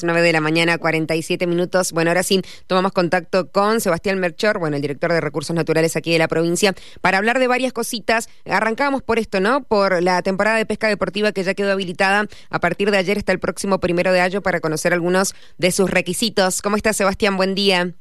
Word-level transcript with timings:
9 0.00 0.22
de 0.22 0.32
la 0.32 0.40
mañana, 0.40 0.78
47 0.78 1.48
minutos. 1.48 1.90
Bueno, 1.90 2.10
ahora 2.10 2.22
sí, 2.22 2.40
tomamos 2.68 2.92
contacto 2.92 3.50
con 3.50 3.80
Sebastián 3.80 4.20
Merchor, 4.20 4.60
bueno, 4.60 4.76
el 4.76 4.82
director 4.82 5.12
de 5.12 5.20
Recursos 5.20 5.56
Naturales 5.56 5.96
aquí 5.96 6.12
de 6.12 6.18
la 6.18 6.28
provincia, 6.28 6.72
para 7.00 7.18
hablar 7.18 7.40
de 7.40 7.48
varias 7.48 7.72
cositas. 7.72 8.28
Arrancábamos 8.48 9.02
por 9.02 9.18
esto, 9.18 9.40
¿no? 9.40 9.64
Por 9.64 10.00
la 10.00 10.22
temporada 10.22 10.56
de 10.56 10.66
pesca 10.66 10.86
deportiva 10.86 11.32
que 11.32 11.42
ya 11.42 11.54
quedó 11.54 11.72
habilitada 11.72 12.28
a 12.48 12.60
partir 12.60 12.92
de 12.92 12.98
ayer 12.98 13.18
hasta 13.18 13.32
el 13.32 13.40
próximo 13.40 13.80
primero 13.80 14.12
de 14.12 14.20
año 14.20 14.40
para 14.40 14.60
conocer 14.60 14.92
algunos 14.92 15.34
de 15.58 15.72
sus 15.72 15.90
requisitos. 15.90 16.62
¿Cómo 16.62 16.76
está, 16.76 16.92
Sebastián? 16.92 17.36
Buen 17.36 17.56
día. 17.56 17.92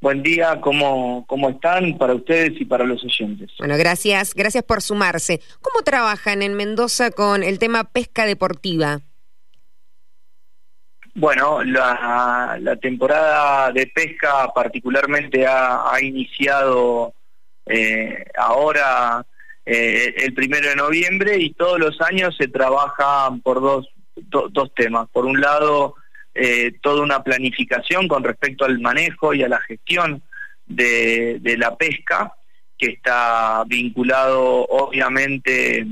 Buen 0.00 0.22
día, 0.22 0.62
¿cómo, 0.62 1.26
¿cómo 1.26 1.50
están 1.50 1.98
para 1.98 2.14
ustedes 2.14 2.58
y 2.58 2.64
para 2.64 2.84
los 2.84 3.04
oyentes? 3.04 3.50
Bueno, 3.58 3.76
gracias, 3.76 4.32
gracias 4.32 4.64
por 4.64 4.80
sumarse. 4.80 5.42
¿Cómo 5.60 5.82
trabajan 5.84 6.40
en 6.40 6.54
Mendoza 6.54 7.10
con 7.10 7.42
el 7.42 7.58
tema 7.58 7.84
pesca 7.84 8.24
deportiva? 8.24 9.02
Bueno, 11.18 11.64
la, 11.64 12.76
temporada 12.82 13.72
de 13.72 13.86
pesca 13.86 14.52
particularmente 14.54 15.46
ha, 15.46 15.98
iniciado 16.02 17.14
eh, 17.64 18.22
ahora 18.36 19.24
eh, 19.64 20.12
el 20.18 20.34
primero 20.34 20.68
de 20.68 20.76
noviembre 20.76 21.38
y 21.38 21.54
todos 21.54 21.80
los 21.80 21.98
años 22.02 22.36
se 22.36 22.48
trabaja 22.48 23.30
por 23.42 23.62
dos, 23.62 23.88
dos 24.50 24.74
temas. 24.74 25.08
Por 25.10 25.24
un 25.24 25.40
lado, 25.40 25.94
eh, 26.34 26.72
toda 26.82 27.02
una 27.02 27.22
planificación 27.22 28.08
con 28.08 28.22
respecto 28.22 28.66
al 28.66 28.78
manejo 28.78 29.32
y 29.32 29.42
a 29.42 29.48
la 29.48 29.60
gestión 29.62 30.22
de, 30.66 31.40
la 31.58 31.76
pesca, 31.76 32.34
que 32.76 32.88
está 32.88 33.64
vinculado 33.66 34.66
obviamente 34.66 35.86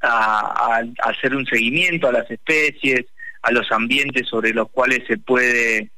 a 0.00 0.84
hacer 1.02 1.34
un 1.34 1.44
seguimiento 1.46 2.06
a 2.06 2.12
las 2.12 2.30
especies, 2.30 3.06
a 3.42 3.52
los 3.52 3.70
ambientes 3.72 4.28
sobre 4.28 4.52
los 4.52 4.70
cuales 4.70 5.00
se 5.06 5.18
puede 5.18 5.90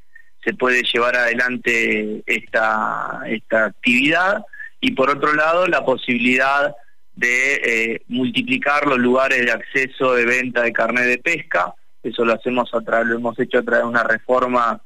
se 0.44 0.54
puede 0.54 0.82
llevar 0.82 1.16
adelante 1.16 2.22
esta, 2.26 3.22
esta 3.26 3.66
actividad 3.66 4.44
y 4.80 4.90
por 4.92 5.10
otro 5.10 5.32
lado 5.34 5.66
la 5.68 5.84
posibilidad 5.84 6.74
de 7.14 7.54
eh, 7.54 8.02
multiplicar 8.08 8.86
los 8.86 8.98
lugares 8.98 9.44
de 9.44 9.52
acceso 9.52 10.14
de 10.14 10.24
venta 10.24 10.62
de 10.62 10.72
carnet 10.72 11.04
de 11.04 11.18
pesca, 11.18 11.74
eso 12.02 12.24
lo 12.24 12.32
hacemos 12.32 12.72
a 12.74 12.80
través, 12.80 13.06
lo 13.06 13.16
hemos 13.16 13.38
hecho 13.38 13.58
a 13.58 13.62
través 13.62 13.84
de 13.84 13.88
una 13.88 14.02
reforma 14.02 14.82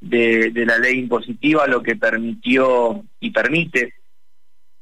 de, 0.00 0.52
la 0.54 0.78
ley 0.78 0.98
impositiva, 0.98 1.66
lo 1.66 1.82
que 1.82 1.96
permitió 1.96 3.02
y 3.18 3.30
permite 3.30 3.94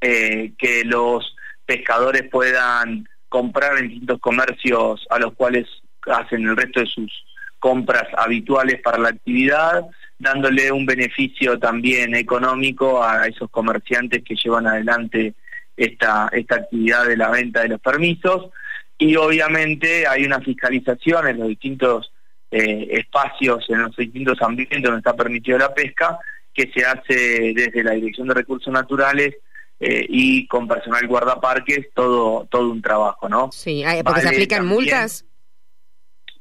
eh, 0.00 0.52
que 0.58 0.84
los 0.84 1.34
pescadores 1.64 2.28
puedan 2.30 3.08
comprar 3.28 3.78
en 3.78 3.88
distintos 3.88 4.20
comercios 4.20 5.06
a 5.08 5.18
los 5.18 5.32
cuales 5.34 5.66
hacen 6.06 6.46
el 6.46 6.56
resto 6.56 6.80
de 6.80 6.86
sus 6.86 7.24
compras 7.62 8.08
habituales 8.16 8.80
para 8.82 8.98
la 8.98 9.10
actividad, 9.10 9.86
dándole 10.18 10.72
un 10.72 10.84
beneficio 10.84 11.60
también 11.60 12.14
económico 12.16 13.04
a 13.04 13.26
esos 13.28 13.48
comerciantes 13.50 14.24
que 14.24 14.34
llevan 14.34 14.66
adelante 14.66 15.34
esta, 15.76 16.28
esta 16.32 16.56
actividad 16.56 17.06
de 17.06 17.16
la 17.16 17.30
venta 17.30 17.62
de 17.62 17.68
los 17.68 17.80
permisos. 17.80 18.50
Y 18.98 19.14
obviamente 19.14 20.08
hay 20.08 20.24
una 20.24 20.40
fiscalización 20.40 21.28
en 21.28 21.38
los 21.38 21.48
distintos 21.48 22.12
eh, 22.50 22.88
espacios, 22.90 23.64
en 23.68 23.82
los 23.82 23.96
distintos 23.96 24.42
ambientes 24.42 24.82
donde 24.82 24.98
está 24.98 25.14
permitido 25.14 25.56
la 25.56 25.72
pesca, 25.72 26.18
que 26.52 26.70
se 26.74 26.84
hace 26.84 27.52
desde 27.54 27.84
la 27.84 27.92
Dirección 27.92 28.26
de 28.26 28.34
Recursos 28.34 28.72
Naturales 28.72 29.36
eh, 29.78 30.04
y 30.08 30.48
con 30.48 30.66
personal 30.66 31.06
guardaparques, 31.06 31.94
todo, 31.94 32.46
todo 32.50 32.70
un 32.70 32.82
trabajo, 32.82 33.28
¿no? 33.28 33.50
Sí, 33.52 33.84
porque 34.04 34.20
se 34.20 34.28
aplican 34.28 34.66
multas 34.66 35.26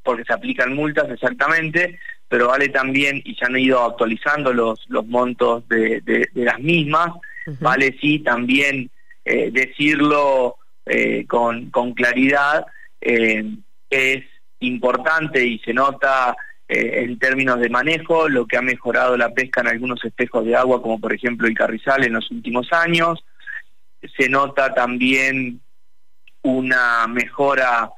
porque 0.03 0.23
se 0.23 0.33
aplican 0.33 0.75
multas 0.75 1.09
exactamente, 1.09 1.99
pero 2.31 2.47
vale 2.47 2.69
también, 2.69 3.21
y 3.25 3.35
se 3.35 3.45
han 3.45 3.57
ido 3.57 3.83
actualizando 3.83 4.53
los, 4.53 4.85
los 4.87 5.05
montos 5.05 5.67
de, 5.67 5.99
de, 6.01 6.29
las 6.33 6.59
mismas, 6.59 7.11
vale 7.59 7.97
sí 7.99 8.19
también 8.19 8.89
eh, 9.25 9.51
decirlo 9.51 10.55
eh, 10.85 11.25
con, 11.27 11.69
con, 11.71 11.93
claridad, 11.93 12.65
eh, 13.01 13.43
es 13.89 14.23
importante 14.59 15.45
y 15.45 15.59
se 15.59 15.73
nota 15.73 16.35
en 16.73 17.19
términos 17.19 17.59
de 17.59 17.69
manejo 17.69 18.29
lo 18.29 18.47
que 18.47 18.55
ha 18.55 18.61
mejorado 18.61 19.17
la 19.17 19.33
pesca 19.33 19.59
en 19.59 19.67
algunos 19.67 20.01
espejos 20.05 20.45
de 20.45 20.55
agua, 20.55 20.81
como 20.81 21.01
por 21.01 21.11
ejemplo 21.11 21.45
el 21.45 21.53
Carrizal 21.53 22.05
en 22.05 22.13
los 22.13 22.31
últimos 22.31 22.71
años, 22.71 23.25
se 24.17 24.29
nota 24.29 24.73
también 24.73 25.59
una 26.43 27.07
mejora 27.07 27.91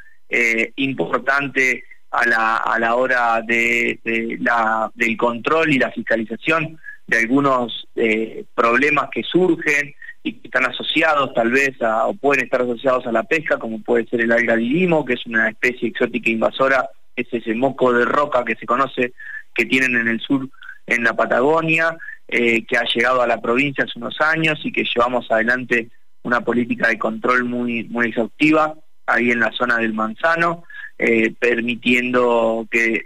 importante 0.75 1.83
a 2.13 2.27
la, 2.27 2.57
a 2.57 2.79
la 2.79 2.95
hora 2.95 3.41
de, 3.41 3.99
la, 4.39 4.91
del 4.93 5.17
control 5.17 5.73
y 5.73 5.79
la 5.79 5.91
fiscalización 5.91 6.79
de 7.07 7.17
algunos 7.17 7.87
eh, 7.95 8.45
problemas 8.53 9.09
que 9.11 9.23
surgen 9.23 9.95
y 10.21 10.33
que 10.33 10.47
están 10.47 10.65
asociados 10.65 11.33
tal 11.33 11.51
vez 11.51 11.71
o 11.81 12.13
pueden 12.13 12.45
estar 12.45 12.61
asociados 12.61 13.07
a 13.07 13.11
la 13.11 13.23
pesca, 13.23 13.57
como 13.57 13.81
puede 13.81 14.05
ser 14.05 14.21
el 14.21 14.31
alga 14.31 14.55
limo, 14.55 15.03
que 15.03 15.13
es 15.13 15.25
una 15.25 15.49
especie 15.49 15.89
exótica 15.89 16.29
invasora, 16.29 16.87
es 17.15 17.27
ese 17.31 17.55
moco 17.55 17.91
de 17.91 18.05
roca 18.05 18.45
que 18.45 18.55
se 18.55 18.67
conoce 18.67 19.13
que 19.53 19.65
tienen 19.65 19.95
en 19.95 20.07
el 20.07 20.19
sur, 20.21 20.47
en 20.85 21.03
la 21.03 21.13
Patagonia, 21.13 21.97
eh, 22.27 22.63
que 22.65 22.77
ha 22.77 22.83
llegado 22.83 23.21
a 23.21 23.27
la 23.27 23.41
provincia 23.41 23.85
hace 23.85 23.99
unos 23.99 24.21
años 24.21 24.59
y 24.63 24.71
que 24.71 24.83
llevamos 24.83 25.29
adelante 25.31 25.89
una 26.21 26.41
política 26.41 26.87
de 26.89 26.99
control 26.99 27.43
muy, 27.43 27.83
muy 27.85 28.07
exhaustiva 28.07 28.75
ahí 29.07 29.31
en 29.31 29.39
la 29.39 29.51
zona 29.51 29.77
del 29.77 29.93
Manzano. 29.93 30.63
Eh, 30.99 31.33
permitiendo 31.39 32.67
que, 32.69 33.05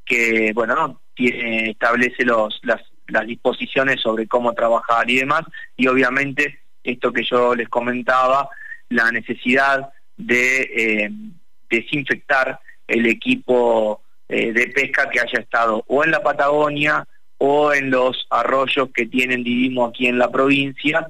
que 0.04 0.52
bueno 0.54 1.02
establece 1.16 2.26
los 2.26 2.60
las 2.64 3.28
disposiciones 3.28 4.02
sobre 4.02 4.28
cómo 4.28 4.54
trabajar 4.54 5.10
y 5.10 5.18
demás 5.18 5.44
y 5.78 5.88
obviamente 5.88 6.62
esto 6.84 7.14
que 7.14 7.24
yo 7.24 7.54
les 7.54 7.70
comentaba 7.70 8.50
la 8.90 9.12
necesidad 9.12 9.94
de 10.18 10.62
eh, 10.62 11.10
desinfectar 11.70 12.60
el 12.88 13.06
equipo 13.06 14.02
eh, 14.30 14.54
de 14.54 14.68
pesca 14.68 15.10
que 15.10 15.20
haya 15.20 15.40
estado 15.40 15.84
o 15.88 16.04
en 16.04 16.12
la 16.12 16.24
Patagonia 16.24 17.08
o 17.38 17.74
en 17.74 17.92
los 17.92 18.26
arroyos 18.30 18.90
que 18.94 19.06
tienen 19.06 19.44
Didimo 19.44 19.86
aquí 19.86 20.08
en 20.08 20.18
la 20.18 20.32
provincia 20.32 21.08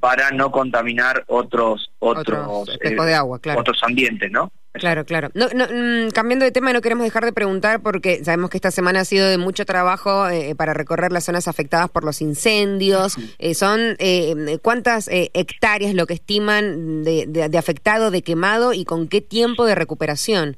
para 0.00 0.30
no 0.30 0.50
contaminar 0.50 1.24
otros 1.26 1.90
otros 1.98 2.68
eh, 2.80 2.94
de 2.94 3.14
agua, 3.14 3.38
claro. 3.38 3.60
otros 3.60 3.82
ambientes, 3.82 4.30
¿no? 4.30 4.50
Claro, 4.78 5.04
claro. 5.04 5.30
No, 5.34 5.48
no, 5.54 5.66
mm, 5.66 6.10
cambiando 6.10 6.44
de 6.44 6.52
tema, 6.52 6.72
no 6.72 6.80
queremos 6.80 7.04
dejar 7.04 7.24
de 7.24 7.32
preguntar 7.32 7.82
porque 7.82 8.22
sabemos 8.24 8.50
que 8.50 8.58
esta 8.58 8.70
semana 8.70 9.00
ha 9.00 9.04
sido 9.04 9.28
de 9.28 9.38
mucho 9.38 9.64
trabajo 9.64 10.28
eh, 10.28 10.54
para 10.54 10.74
recorrer 10.74 11.12
las 11.12 11.24
zonas 11.24 11.48
afectadas 11.48 11.90
por 11.90 12.04
los 12.04 12.20
incendios. 12.20 13.16
Eh, 13.38 13.54
¿Son 13.54 13.96
eh, 13.98 14.58
cuántas 14.62 15.08
hectáreas 15.10 15.94
lo 15.94 16.06
que 16.06 16.14
estiman 16.14 17.04
de, 17.04 17.26
de, 17.26 17.58
afectado, 17.58 18.10
de 18.10 18.22
quemado 18.22 18.72
y 18.72 18.84
con 18.84 19.08
qué 19.08 19.20
tiempo 19.20 19.64
de 19.64 19.74
recuperación? 19.74 20.56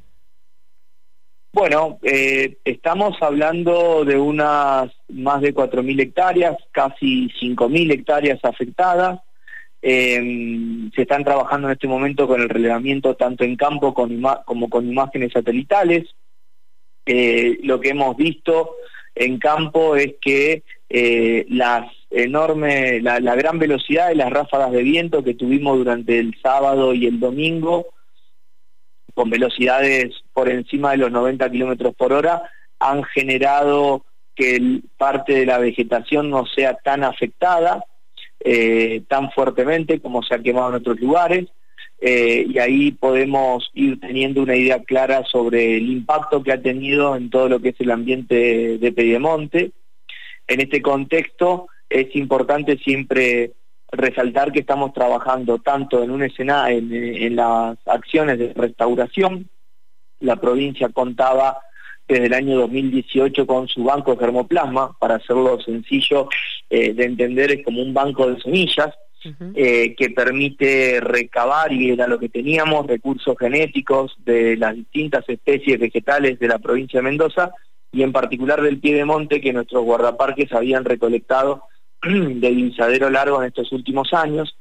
Bueno, 1.53 1.99
estamos 2.03 3.17
hablando 3.21 4.05
de 4.05 4.17
unas 4.17 4.93
más 5.09 5.41
de 5.41 5.55
4.000 5.55 6.01
hectáreas, 6.01 6.57
casi 6.73 7.29
5.000 7.41 7.93
hectáreas 7.93 8.39
afectadas. 8.45 9.21
Eh, 9.81 10.91
se 10.95 11.03
están 11.03 11.25
trabajando 11.25 11.69
en 11.69 11.75
este 11.75 11.87
momento 11.87 12.27
con 12.27 12.41
el 12.41 12.49
relevamiento 12.49 13.15
tanto 13.15 13.45
en 13.45 13.57
campo 13.57 13.95
como 13.95 14.69
con 14.69 14.89
imágenes 14.89 15.33
satelitales. 15.33 16.09
Eh, 17.07 17.59
lo 17.63 17.81
que 17.81 17.91
hemos 17.91 18.17
visto 18.17 18.77
en 19.15 19.39
campo 19.39 19.97
es 19.97 20.15
que 20.21 20.63
eh, 20.89 21.47
las 21.49 21.91
enormes, 22.11 23.03
la, 23.03 23.35
gran 23.35 23.59
velocidad 23.59 24.09
de 24.09 24.15
las 24.15 24.31
ráfagas 24.31 24.73
de 24.73 24.83
viento 24.83 25.23
que 25.23 25.35
tuvimos 25.35 25.79
durante 25.79 26.19
el 26.19 26.35
sábado 26.43 26.95
y 26.95 27.07
el 27.07 27.21
domingo 27.21 27.87
con 29.15 29.31
velocidades 29.31 30.15
por 30.33 30.49
encima 30.49 30.93
de 30.93 30.99
los 30.99 31.11
90 31.11 31.51
kilómetros 31.51 31.95
por 31.95 32.13
hora 32.13 32.43
han 32.79 33.03
generado 33.05 34.05
que 34.35 34.81
parte 34.97 35.35
de 35.35 35.47
la 35.47 35.59
vegetación 35.59 36.31
no 36.31 36.47
sea 36.47 36.75
tan 36.75 37.03
afectada 37.03 37.85
eh, 38.41 39.03
tan 39.09 39.31
fuertemente 39.33 40.01
como 40.01 40.23
se 40.23 40.35
ha 40.35 40.43
quemado 40.43 40.71
en 40.71 40.77
otros 40.77 41.01
lugares. 41.01 41.47
Eh, 42.01 42.47
y 42.49 42.59
ahí 42.61 42.93
podemos 42.93 43.71
ir 43.75 43.99
teniendo 43.99 44.43
una 44.43 44.55
idea 44.55 44.83
clara 44.85 45.25
sobre 45.25 45.77
el 45.77 45.91
impacto 45.91 46.43
que 46.45 46.53
ha 46.53 46.63
tenido 46.63 47.17
en 47.17 47.29
todo 47.29 47.49
lo 47.49 47.61
que 47.61 47.71
es 47.71 47.81
el 47.81 47.91
ambiente 47.91 48.79
de 48.79 48.93
Piedemonte. 48.93 49.73
En 50.47 50.61
este 50.61 50.81
contexto 50.81 51.67
es 51.91 52.15
importante 52.15 52.79
siempre 52.79 53.53
resaltar 53.91 54.53
que 54.53 54.61
estamos 54.61 54.93
trabajando 54.93 55.59
tanto 55.59 56.03
en 56.03 56.11
un 56.11 56.23
escenario, 56.23 56.79
en, 56.79 57.37
las 57.37 57.79
acciones 57.87 58.39
de 58.39 58.53
restauración. 58.55 59.49
La 60.21 60.37
provincia 60.37 60.89
contaba 60.91 61.59
desde 62.07 62.27
el 62.27 62.35
año 62.35 62.59
2018 62.59 63.47
con 63.47 63.67
su 63.69 63.85
banco 63.85 64.13
de 64.13 64.19
germoplasma, 64.19 64.97
para 64.99 65.17
hacerlo 65.17 65.61
sencillo 65.61 66.29
eh, 66.71 66.93
de 66.93 67.05
entender, 67.05 67.51
es 67.51 67.65
como 67.65 67.83
un 67.83 67.95
banco 67.95 68.31
de 68.31 68.41
semillas, 68.41 68.95
eh, 69.55 69.97
que 69.97 70.11
permite 70.11 71.01
recabar, 71.01 71.73
y 71.73 71.91
era 71.91 72.07
lo 72.07 72.19
que 72.19 72.29
teníamos, 72.29 72.87
recursos 72.87 73.37
genéticos 73.39 74.15
de 74.25 74.57
las 74.57 74.77
distintas 74.77 75.29
especies 75.29 75.79
vegetales 75.79 76.39
de 76.39 76.47
la 76.47 76.59
provincia 76.59 77.01
de 77.01 77.05
Mendoza, 77.05 77.51
y 77.91 78.03
en 78.03 78.13
particular 78.13 78.63
del 78.63 78.79
pie 78.79 78.95
de 78.95 79.05
monte 79.05 79.41
que 79.41 79.53
nuestros 79.53 79.83
guardaparques 79.83 80.53
habían 80.53 80.85
recolectado 80.85 81.65
de 82.03 82.51
guisadero 82.51 83.11
largo 83.11 83.43
en 83.43 83.49
estos 83.49 83.73
últimos 83.73 84.13
años, 84.13 84.57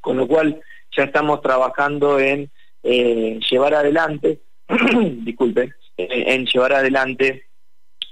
con 0.00 0.16
lo 0.16 0.28
cual 0.28 0.60
ya 0.96 1.04
estamos 1.04 1.40
trabajando 1.40 2.20
en 2.20 2.50
eh, 2.82 3.40
llevar 3.50 3.74
adelante, 3.74 4.40
disculpe, 5.22 5.72
en 5.96 6.46
llevar 6.46 6.74
adelante 6.74 7.47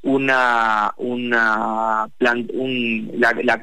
una, 0.06 0.94
una 0.98 2.08
la, 2.18 3.60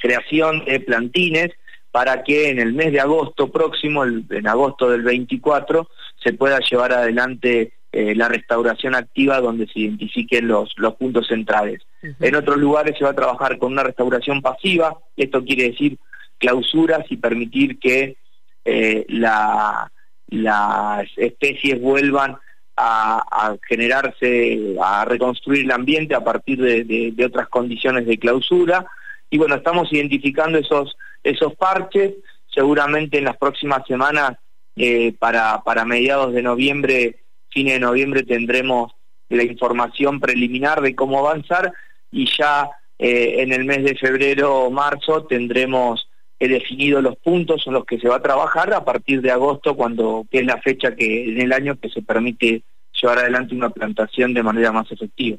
creación 0.00 0.64
de 0.64 0.80
plantines 0.80 1.50
para 1.90 2.22
que 2.22 2.48
en 2.50 2.60
el 2.60 2.72
mes 2.74 2.92
de 2.92 3.00
agosto 3.00 3.50
próximo, 3.50 4.04
en 4.04 4.46
agosto 4.46 4.88
del 4.88 5.02
24, 5.02 5.88
se 6.22 6.32
pueda 6.32 6.60
llevar 6.60 6.92
adelante 6.92 7.72
eh, 7.90 8.14
la 8.14 8.28
restauración 8.28 8.94
activa 8.94 9.40
donde 9.40 9.66
se 9.66 9.80
identifiquen 9.80 10.46
los, 10.46 10.72
los 10.76 10.94
puntos 10.94 11.26
centrales. 11.26 11.82
En 12.20 12.36
otros 12.36 12.56
lugares 12.58 12.96
se 12.96 13.04
va 13.04 13.10
a 13.10 13.16
trabajar 13.16 13.58
con 13.58 13.72
una 13.72 13.82
restauración 13.82 14.40
pasiva, 14.40 14.96
esto 15.16 15.44
quiere 15.44 15.70
decir 15.70 15.98
clausuras 16.38 17.04
y 17.10 17.16
permitir 17.16 17.80
que 17.80 18.16
eh, 18.64 19.04
la, 19.08 19.90
las 20.28 21.08
especies 21.16 21.80
vuelvan 21.80 22.38
a, 22.76 23.56
generarse, 23.68 24.76
a 24.82 25.04
reconstruir 25.04 25.64
el 25.64 25.70
ambiente 25.70 26.14
a 26.14 26.24
partir 26.24 26.60
de, 26.60 27.24
otras 27.24 27.48
condiciones 27.48 28.06
de 28.06 28.18
clausura. 28.18 28.86
Y 29.28 29.38
bueno, 29.38 29.56
estamos 29.56 29.92
identificando 29.92 30.58
esos, 30.58 30.96
esos 31.22 31.54
parches, 31.54 32.14
seguramente 32.52 33.18
en 33.18 33.24
las 33.24 33.36
próximas 33.36 33.86
semanas, 33.86 34.36
eh, 34.76 35.12
para, 35.18 35.62
para 35.62 35.84
mediados 35.84 36.32
de 36.32 36.42
noviembre, 36.42 37.24
fines 37.50 37.74
de 37.74 37.80
noviembre, 37.80 38.22
tendremos 38.22 38.92
la 39.28 39.44
información 39.44 40.20
preliminar 40.20 40.80
de 40.80 40.94
cómo 40.94 41.18
avanzar 41.18 41.72
y 42.10 42.26
ya 42.36 42.70
eh, 42.98 43.36
en 43.42 43.52
el 43.52 43.64
mes 43.64 43.84
de 43.84 43.94
febrero 43.94 44.54
o 44.54 44.70
marzo 44.70 45.24
tendremos 45.24 46.09
he 46.40 46.48
definido 46.48 47.02
los 47.02 47.16
puntos 47.16 47.66
en 47.66 47.74
los 47.74 47.84
que 47.84 48.00
se 48.00 48.08
va 48.08 48.16
a 48.16 48.22
trabajar 48.22 48.72
a 48.72 48.84
partir 48.84 49.20
de 49.20 49.30
agosto, 49.30 49.76
cuando 49.76 50.26
que 50.30 50.38
es 50.38 50.46
la 50.46 50.60
fecha 50.60 50.96
que 50.96 51.30
en 51.30 51.40
el 51.40 51.52
año 51.52 51.78
que 51.78 51.90
se 51.90 52.00
permite 52.00 52.62
llevar 53.00 53.18
adelante 53.18 53.54
una 53.54 53.70
plantación 53.70 54.32
de 54.32 54.42
manera 54.42 54.72
más 54.72 54.90
efectiva. 54.90 55.36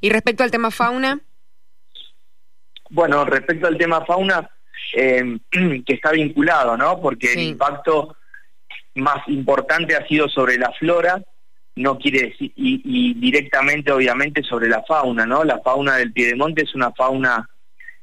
¿Y 0.00 0.08
respecto 0.08 0.44
al 0.44 0.52
tema 0.52 0.70
fauna? 0.70 1.20
Bueno, 2.88 3.24
respecto 3.24 3.66
al 3.66 3.76
tema 3.76 4.04
fauna, 4.04 4.48
eh, 4.94 5.38
que 5.50 5.94
está 5.94 6.12
vinculado, 6.12 6.76
¿no? 6.76 7.00
Porque 7.00 7.32
el 7.32 7.40
impacto 7.40 8.16
más 8.94 9.26
importante 9.28 9.96
ha 9.96 10.06
sido 10.06 10.28
sobre 10.28 10.58
la 10.58 10.72
flora, 10.72 11.20
no 11.74 11.98
quiere 11.98 12.28
decir, 12.28 12.52
y, 12.56 13.14
directamente 13.14 13.92
obviamente 13.92 14.42
sobre 14.42 14.68
la 14.68 14.82
fauna, 14.84 15.26
¿no? 15.26 15.44
La 15.44 15.58
fauna 15.58 15.96
del 15.96 16.12
Piedemonte 16.12 16.62
es 16.62 16.74
una 16.74 16.92
fauna 16.92 17.48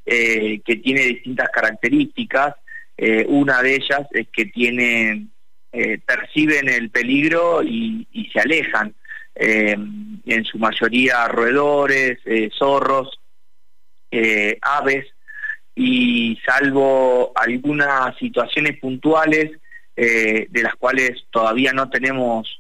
eh, 0.06 0.62
que 0.66 0.76
tiene 0.78 1.02
distintas 1.04 1.50
características. 1.50 2.56
Eh, 2.98 3.26
una 3.28 3.62
de 3.62 3.76
ellas 3.76 4.02
es 4.12 4.28
que 4.30 4.46
tiene, 4.46 5.28
eh, 5.72 6.00
perciben 6.06 6.68
el 6.68 6.90
peligro 6.90 7.64
y, 7.64 8.08
se 8.34 8.40
alejan. 8.40 8.94
en 9.36 10.46
su 10.46 10.60
mayoría 10.60 11.28
roedores, 11.28 12.20
zorros, 12.58 13.20
aves, 14.62 15.08
y 15.76 16.38
salvo 16.46 17.32
algunas 17.36 18.16
situaciones 18.18 18.80
puntuales 18.80 19.60
de 19.96 20.62
las 20.62 20.76
cuales 20.76 21.26
todavía 21.32 21.74
no 21.74 21.90
tenemos, 21.90 22.60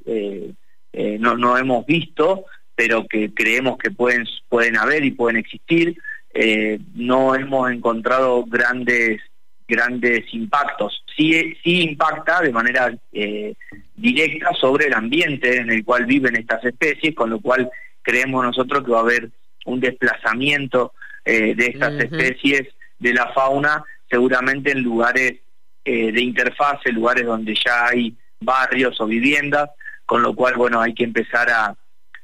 no, 1.19 1.38
no 1.38 1.57
hemos 1.60 1.86
visto, 1.86 2.45
pero 2.75 3.07
que 3.07 3.34
creemos 3.34 3.78
que 3.78 3.92
pueden, 3.92 4.25
pueden 4.50 4.78
haber 4.78 5.04
y 5.06 5.12
pueden 5.12 5.38
existir, 5.38 5.95
eh, 6.33 6.80
no 6.95 7.35
hemos 7.35 7.71
encontrado 7.71 8.44
grandes 8.45 9.21
grandes 9.65 10.25
impactos. 10.33 11.03
Sí, 11.15 11.56
sí 11.63 11.81
impacta 11.81 12.41
de 12.41 12.51
manera 12.51 12.94
eh, 13.13 13.53
directa 13.95 14.51
sobre 14.59 14.88
el 14.88 14.94
ambiente 14.94 15.57
en 15.57 15.71
el 15.71 15.85
cual 15.85 16.06
viven 16.06 16.35
estas 16.35 16.63
especies, 16.65 17.15
con 17.15 17.30
lo 17.30 17.39
cual 17.39 17.69
creemos 18.01 18.44
nosotros 18.44 18.83
que 18.83 18.91
va 18.91 19.00
a 19.00 19.03
haber 19.03 19.30
un 19.65 19.80
desplazamiento 19.80 20.94
eh, 21.24 21.56
de 21.56 21.68
estas 21.68 21.94
especies 21.94 22.68
de 23.00 23.13
la 23.13 23.31
fauna, 23.31 23.83
seguramente 24.09 24.71
en 24.71 24.81
lugares 24.81 25.39
de 25.85 26.21
interfase, 26.21 26.94
lugares 26.94 27.25
donde 27.25 27.56
ya 27.56 27.88
hay 27.88 28.15
barrios 28.39 29.00
o 29.01 29.06
viviendas, 29.06 29.69
con 30.06 30.21
lo 30.21 30.33
cual, 30.33 30.56
bueno, 30.56 30.80
hay 30.80 30.94
que 30.94 31.03
empezar 31.03 31.50
a, 31.50 31.75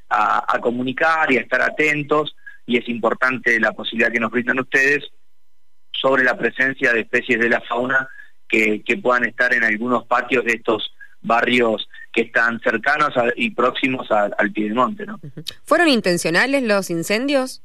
a 0.10 0.60
comunicar 0.62 1.30
y 1.32 1.38
a 1.38 1.42
estar 1.42 1.62
atentos 1.62 2.36
y 2.70 2.78
es 2.78 2.88
importante 2.88 3.60
la 3.60 3.72
posibilidad 3.72 4.12
que 4.12 4.20
nos 4.20 4.30
brindan 4.30 4.60
ustedes 4.60 5.04
sobre 5.92 6.24
la 6.24 6.38
presencia 6.38 6.94
de 6.94 7.00
especies 7.00 7.40
de 7.40 7.50
la 7.50 7.62
fauna 7.62 8.08
que, 8.48 8.84
puedan 9.02 9.26
estar 9.26 9.52
en 9.56 9.64
algunos 9.64 10.06
patios 10.06 10.46
de 10.46 10.54
estos 10.54 10.94
barrios 11.20 11.90
que 12.14 12.22
están 12.22 12.60
cercanos 12.62 13.12
y 13.36 13.50
próximos 13.52 14.08
al 14.12 14.52
Piedemonte. 14.52 15.08
¿no? 15.08 15.20
¿Fueron 15.64 15.88
intencionales 15.88 16.62
los 16.62 16.92
incendios? 16.92 17.64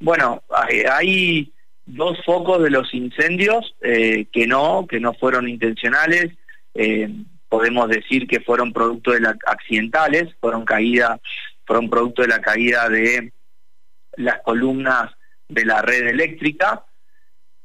Bueno, 0.00 0.42
hay 0.90 1.52
dos 1.84 2.18
focos 2.26 2.60
de 2.64 2.70
los 2.70 2.92
incendios 2.92 3.76
eh, 3.82 4.26
que 4.32 4.48
no, 4.48 4.84
que 4.88 4.98
no 4.98 5.14
fueron 5.14 5.48
intencionales. 5.48 6.32
Eh, 6.74 7.08
podemos 7.48 7.88
decir 7.88 8.26
que 8.26 8.40
fueron 8.40 8.72
producto 8.72 9.12
de 9.12 9.20
la, 9.20 9.36
accidentales, 9.46 10.34
fueron 10.40 10.64
caída, 10.64 11.20
fueron 11.64 11.88
producto 11.88 12.22
de 12.22 12.28
la 12.28 12.40
caída 12.40 12.88
de 12.88 13.32
las 14.16 14.40
columnas 14.42 15.12
de 15.48 15.64
la 15.64 15.82
red 15.82 16.08
eléctrica, 16.08 16.84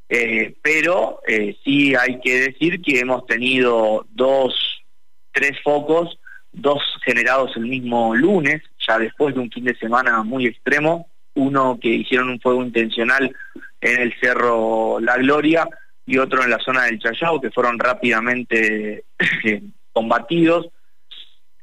eh, 0.09 0.55
pero 0.61 1.21
eh, 1.27 1.57
sí 1.63 1.95
hay 1.95 2.19
que 2.19 2.51
decir 2.51 2.81
que 2.81 2.99
hemos 2.99 3.25
tenido 3.25 4.05
dos, 4.09 4.83
tres 5.31 5.57
focos, 5.63 6.19
dos 6.51 6.81
generados 7.05 7.55
el 7.55 7.63
mismo 7.63 8.13
lunes, 8.15 8.61
ya 8.85 8.99
después 8.99 9.33
de 9.33 9.41
un 9.41 9.51
fin 9.51 9.63
de 9.63 9.75
semana 9.75 10.21
muy 10.23 10.45
extremo, 10.45 11.07
uno 11.35 11.79
que 11.81 11.89
hicieron 11.89 12.29
un 12.29 12.41
fuego 12.41 12.61
intencional 12.63 13.33
en 13.79 14.01
el 14.01 14.13
Cerro 14.19 14.99
La 14.99 15.17
Gloria 15.17 15.67
y 16.05 16.17
otro 16.17 16.43
en 16.43 16.49
la 16.49 16.59
zona 16.59 16.83
del 16.83 16.99
Chayao, 16.99 17.39
que 17.39 17.51
fueron 17.51 17.79
rápidamente 17.79 19.05
eh, 19.45 19.61
combatidos 19.93 20.67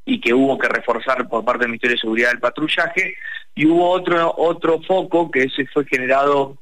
y 0.05 0.21
que 0.21 0.33
hubo 0.33 0.57
que 0.59 0.69
reforzar 0.69 1.29
por 1.29 1.45
parte 1.45 1.65
del 1.65 1.73
Ministerio 1.73 1.97
de 1.97 2.01
Seguridad 2.01 2.31
del 2.31 2.41
patrullaje, 2.41 3.15
y 3.59 3.67
hubo 3.67 3.91
otro, 3.91 4.33
otro 4.39 4.81
foco 4.83 5.33
que 5.33 5.43
ese 5.43 5.67
fue 5.67 5.85
generado 5.85 6.59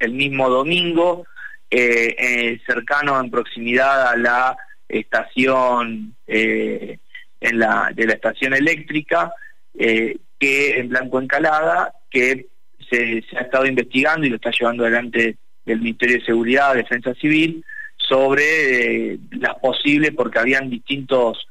el 0.00 0.14
mismo 0.14 0.50
domingo, 0.50 1.24
eh, 1.70 2.16
eh, 2.18 2.60
cercano 2.66 3.20
en 3.20 3.30
proximidad 3.30 4.08
a 4.08 4.16
la 4.16 4.56
estación 4.88 6.16
eh, 6.26 6.98
en 7.38 7.58
la, 7.60 7.92
de 7.94 8.06
la 8.06 8.14
estación 8.14 8.52
eléctrica, 8.52 9.32
que 9.72 10.80
en 10.80 10.88
Blanco 10.88 11.20
Encalada, 11.20 11.94
que 12.10 12.46
se, 12.90 13.22
se, 13.22 13.38
ha 13.38 13.42
estado 13.42 13.66
investigando 13.66 14.26
y 14.26 14.30
lo 14.30 14.36
está 14.36 14.50
llevando 14.50 14.82
adelante 14.82 15.36
el 15.66 15.78
Ministerio 15.78 16.18
de 16.18 16.24
Seguridad, 16.24 16.74
Defensa 16.74 17.14
Civil, 17.14 17.64
sobre 17.96 19.20
las 19.38 19.54
posibles, 19.60 20.10
porque 20.16 20.40
habían 20.40 20.68
distintos 20.68 21.46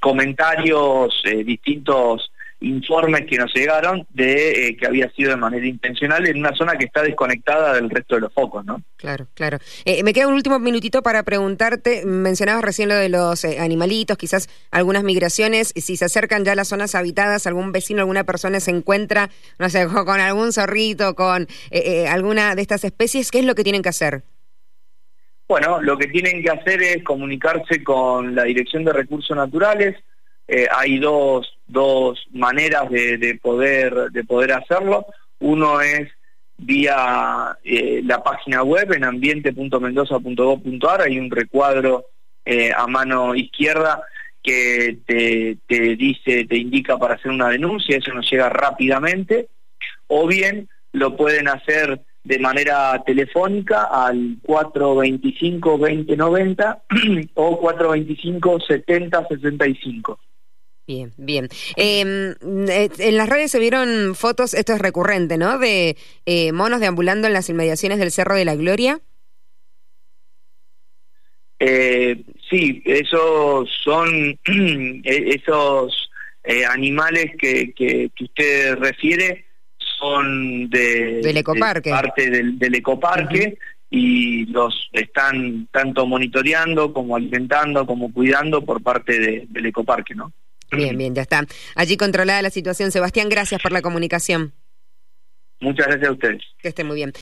comentarios, 0.00 1.22
distintos 1.44 2.32
informes 2.60 3.26
que 3.26 3.36
nos 3.36 3.54
llegaron 3.54 4.06
de 4.10 4.68
eh, 4.68 4.76
que 4.76 4.86
había 4.86 5.10
sido 5.10 5.30
de 5.30 5.36
manera 5.36 5.66
intencional 5.66 6.26
en 6.26 6.38
una 6.38 6.54
zona 6.54 6.76
que 6.76 6.86
está 6.86 7.02
desconectada 7.02 7.74
del 7.74 7.88
resto 7.88 8.16
de 8.16 8.22
los 8.22 8.32
focos, 8.32 8.64
¿no? 8.64 8.82
Claro, 8.96 9.28
claro. 9.34 9.58
Eh, 9.84 10.02
me 10.02 10.12
queda 10.12 10.26
un 10.26 10.34
último 10.34 10.58
minutito 10.58 11.02
para 11.02 11.22
preguntarte, 11.22 12.04
mencionabas 12.04 12.64
recién 12.64 12.88
lo 12.88 12.96
de 12.96 13.08
los 13.08 13.44
eh, 13.44 13.60
animalitos, 13.60 14.18
quizás 14.18 14.48
algunas 14.70 15.04
migraciones, 15.04 15.72
si 15.76 15.96
se 15.96 16.04
acercan 16.04 16.44
ya 16.44 16.52
a 16.52 16.56
las 16.56 16.68
zonas 16.68 16.94
habitadas, 16.94 17.46
algún 17.46 17.70
vecino, 17.70 18.00
alguna 18.00 18.24
persona 18.24 18.58
se 18.58 18.72
encuentra, 18.72 19.30
no 19.58 19.68
sé, 19.68 19.86
con 19.86 20.20
algún 20.20 20.52
zorrito, 20.52 21.14
con 21.14 21.46
alguna 22.08 22.54
de 22.54 22.62
estas 22.62 22.84
especies, 22.84 23.30
¿qué 23.30 23.38
es 23.38 23.44
lo 23.44 23.54
que 23.54 23.62
tienen 23.62 23.82
que 23.82 23.90
hacer? 23.90 24.22
Bueno, 25.46 25.80
lo 25.80 25.96
que 25.96 26.08
tienen 26.08 26.42
que 26.42 26.50
hacer 26.50 26.82
es 26.82 27.02
comunicarse 27.02 27.82
con 27.82 28.34
la 28.34 28.44
Dirección 28.44 28.84
de 28.84 28.92
Recursos 28.92 29.34
Naturales, 29.34 29.96
eh, 30.48 30.66
hay 30.74 30.98
dos, 30.98 31.46
dos 31.66 32.26
maneras 32.32 32.90
de, 32.90 33.38
poder, 33.40 34.10
de 34.10 34.24
poder 34.24 34.52
hacerlo. 34.52 35.06
Uno 35.38 35.82
es 35.82 36.08
vía 36.56 37.56
eh, 37.62 38.00
la 38.04 38.24
página 38.24 38.62
web 38.62 38.92
en 38.92 39.04
ambiente.mendoza.gov.ar, 39.04 41.02
hay 41.02 41.18
un 41.18 41.30
recuadro 41.30 42.06
eh, 42.44 42.72
a 42.74 42.86
mano 42.86 43.34
izquierda 43.34 44.02
que 44.42 45.00
te, 45.06 45.58
te 45.66 45.96
dice, 45.96 46.46
te 46.46 46.56
indica 46.56 46.96
para 46.96 47.12
hacer 47.14 47.30
una 47.30 47.50
denuncia, 47.50 47.98
eso 47.98 48.14
nos 48.14 48.30
llega 48.30 48.48
rápidamente, 48.48 49.48
o 50.06 50.26
bien 50.26 50.70
lo 50.92 51.14
pueden 51.16 51.48
hacer 51.48 52.00
de 52.24 52.38
manera 52.38 53.02
telefónica 53.04 53.82
al 53.84 54.40
425-2090 54.42 56.80
o 57.34 57.60
425-7065. 57.60 60.16
Bien, 60.88 61.12
bien. 61.18 61.48
Em, 61.76 62.34
eh, 62.70 62.88
en 62.98 63.16
las 63.18 63.28
redes 63.28 63.50
se 63.50 63.58
vieron 63.58 64.14
fotos, 64.14 64.54
esto 64.54 64.72
es 64.72 64.78
recurrente, 64.80 65.36
¿no? 65.36 65.58
De 65.58 65.98
eh, 66.24 66.50
monos 66.52 66.80
deambulando 66.80 67.26
en 67.26 67.34
las 67.34 67.50
inmediaciones 67.50 67.98
del 67.98 68.10
Cerro 68.10 68.34
de 68.34 68.46
la 68.46 68.56
Gloria. 68.56 68.98
Eh, 71.58 72.24
sí, 72.48 72.82
esos 72.86 73.68
son 73.84 74.38
e-, 74.46 75.02
esos 75.04 76.10
animales 76.70 77.32
que, 77.38 77.74
que, 77.74 78.10
usted 78.18 78.76
refiere 78.76 79.44
son 79.98 80.70
de, 80.70 81.20
del 81.20 81.36
ecoparque. 81.36 81.90
parte 81.90 82.30
del, 82.30 82.74
ecoparque. 82.74 83.58
y 83.90 84.46
los 84.46 84.88
están 84.92 85.68
tanto 85.70 86.06
monitoreando 86.06 86.94
como 86.94 87.16
alimentando 87.16 87.84
como 87.84 88.10
cuidando 88.10 88.64
por 88.64 88.82
parte 88.82 89.46
del 89.46 89.66
ecoparque, 89.66 90.14
¿no? 90.14 90.32
Bien, 90.70 90.96
bien, 90.96 91.14
ya 91.14 91.22
está. 91.22 91.46
Allí 91.74 91.96
controlada 91.96 92.42
la 92.42 92.50
situación. 92.50 92.92
Sebastián, 92.92 93.28
gracias 93.28 93.60
por 93.62 93.72
la 93.72 93.82
comunicación. 93.82 94.52
Muchas 95.60 95.86
gracias 95.86 96.08
a 96.08 96.12
ustedes. 96.12 96.42
Que 96.58 96.68
esté 96.68 96.84
muy 96.84 96.96
bien. 96.96 97.12